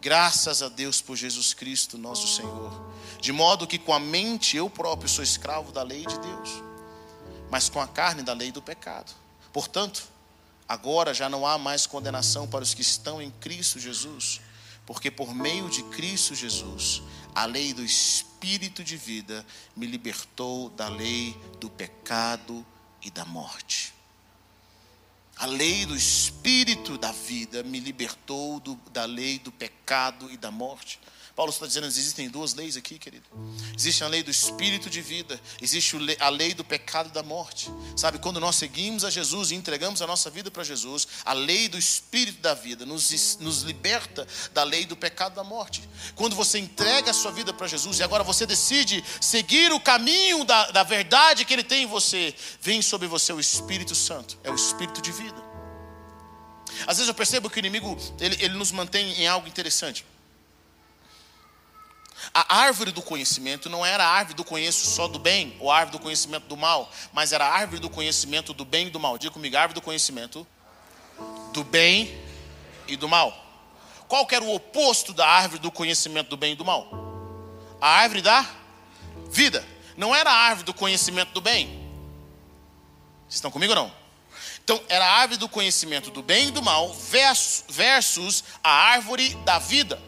[0.00, 2.88] Graças a Deus por Jesus Cristo, nosso Senhor
[3.20, 6.62] de modo que com a mente eu próprio sou escravo da lei de Deus,
[7.50, 9.12] mas com a carne da lei do pecado.
[9.52, 10.08] Portanto,
[10.68, 14.40] agora já não há mais condenação para os que estão em Cristo Jesus,
[14.86, 17.02] porque por meio de Cristo Jesus,
[17.34, 19.44] a lei do Espírito de vida
[19.76, 22.64] me libertou da lei do pecado
[23.02, 23.97] e da morte.
[25.38, 30.50] A lei do Espírito da vida me libertou do, da lei do pecado e da
[30.50, 30.98] morte.
[31.38, 33.24] Paulo está dizendo existem duas leis aqui, querido.
[33.72, 37.70] Existe a lei do espírito de vida, existe a lei do pecado e da morte.
[37.96, 41.68] Sabe, quando nós seguimos a Jesus e entregamos a nossa vida para Jesus, a lei
[41.68, 45.88] do espírito da vida nos, nos liberta da lei do pecado e da morte.
[46.16, 50.44] Quando você entrega a sua vida para Jesus e agora você decide seguir o caminho
[50.44, 54.50] da, da verdade que Ele tem em você, vem sobre você o Espírito Santo, é
[54.50, 55.40] o espírito de vida.
[56.84, 60.04] Às vezes eu percebo que o inimigo ele, ele nos mantém em algo interessante.
[62.32, 65.78] A árvore do conhecimento não era a árvore do conheço só do bem, ou a
[65.78, 69.00] árvore do conhecimento do mal, mas era a árvore do conhecimento do bem e do
[69.00, 69.18] mal.
[69.18, 70.46] Diga comigo, árvore do conhecimento
[71.52, 72.16] do bem
[72.86, 73.46] e do mal.
[74.06, 76.88] Qual que era o oposto da árvore do conhecimento do bem e do mal?
[77.80, 78.46] A árvore da
[79.30, 79.64] vida.
[79.96, 81.66] Não era a árvore do conhecimento do bem.
[83.26, 83.92] Vocês estão comigo ou não?
[84.64, 86.94] Então, era a árvore do conhecimento do bem e do mal
[87.68, 90.07] versus a árvore da vida.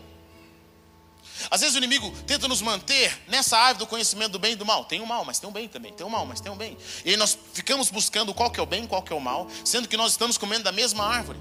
[1.49, 4.66] Às vezes o inimigo tenta nos manter nessa árvore do conhecimento do bem e do
[4.66, 4.84] mal.
[4.84, 5.93] Tem o mal, mas tem o bem também.
[5.93, 6.76] Tem o mal, mas tem o bem.
[7.05, 9.49] E aí nós ficamos buscando qual que é o bem, qual que é o mal,
[9.64, 11.38] sendo que nós estamos comendo da mesma árvore.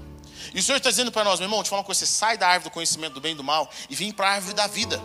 [0.54, 2.38] E o Senhor está dizendo para nós, meu irmão, te falar uma coisa, você sai
[2.38, 4.66] da árvore do conhecimento do bem e do mal e vem para a árvore da
[4.66, 5.00] vida.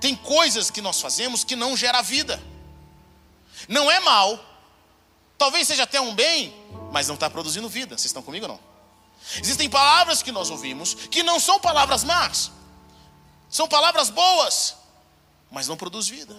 [0.00, 2.42] Tem coisas que nós fazemos que não gera vida.
[3.68, 4.38] Não é mal,
[5.38, 6.54] talvez seja até um bem,
[6.92, 7.96] mas não está produzindo vida.
[7.96, 8.60] Vocês estão comigo ou não?
[9.42, 12.52] Existem palavras que nós ouvimos que não são palavras más.
[13.48, 14.76] São palavras boas,
[15.50, 16.34] mas não produz vida.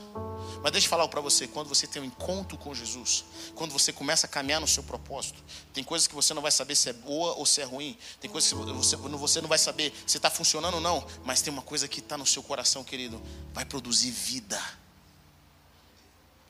[0.61, 3.23] Mas deixa eu falar para você, quando você tem um encontro com Jesus,
[3.55, 5.43] quando você começa a caminhar no seu propósito,
[5.73, 8.29] tem coisas que você não vai saber se é boa ou se é ruim, tem
[8.29, 11.61] coisas que você, você não vai saber se está funcionando ou não, mas tem uma
[11.61, 13.21] coisa que está no seu coração, querido,
[13.53, 14.61] vai produzir vida.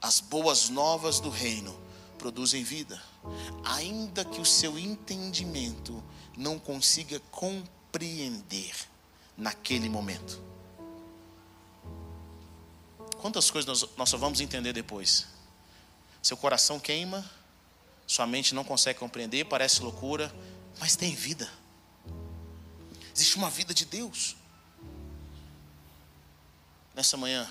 [0.02, 1.78] As boas novas do reino
[2.18, 3.02] produzem vida,
[3.64, 6.04] ainda que o seu entendimento
[6.36, 8.74] não consiga compreender
[9.38, 10.42] naquele momento.
[13.18, 15.28] Quantas coisas nós, nós só vamos entender depois?
[16.22, 17.30] Seu coração queima,
[18.06, 20.34] sua mente não consegue compreender, parece loucura,
[20.80, 21.50] mas tem vida.
[23.14, 24.36] Existe uma vida de Deus.
[26.94, 27.50] Nessa manhã,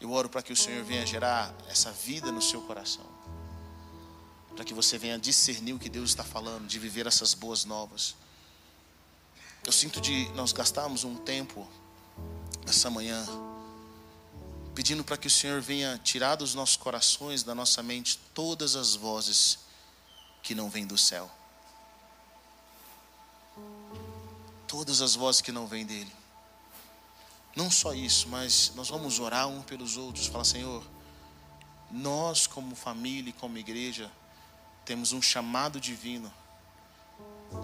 [0.00, 3.06] eu oro para que o Senhor venha gerar essa vida no seu coração.
[4.54, 8.14] Para que você venha discernir o que Deus está falando, de viver essas boas novas.
[9.66, 11.66] Eu sinto de nós gastarmos um tempo
[12.66, 13.26] nessa manhã
[14.74, 18.94] pedindo para que o Senhor venha tirar dos nossos corações, da nossa mente, todas as
[18.94, 19.60] vozes
[20.42, 21.30] que não vêm do céu.
[24.66, 26.12] Todas as vozes que não vêm dele.
[27.56, 30.84] Não só isso, mas nós vamos orar um pelos outros, falar, Senhor,
[31.90, 34.10] nós como família e como igreja
[34.84, 36.30] temos um chamado divino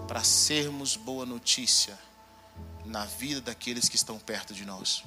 [0.07, 1.97] para sermos boa notícia
[2.85, 5.03] na vida daqueles que estão perto de nós.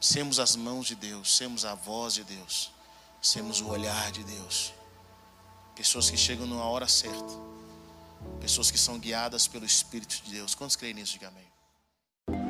[0.00, 2.72] Semos as mãos de Deus, semos a voz de Deus,
[3.22, 4.72] semos o olhar de Deus.
[5.74, 7.34] Pessoas que chegam numa hora certa,
[8.40, 10.54] pessoas que são guiadas pelo Espírito de Deus.
[10.54, 11.12] Quantos creem nisso?
[11.14, 11.54] Diga amém.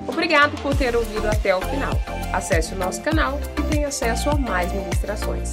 [0.07, 1.95] Obrigado por ter ouvido até o final.
[2.33, 5.51] Acesse o nosso canal e tenha acesso a mais ministrações.